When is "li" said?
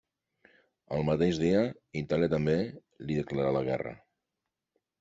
3.07-3.21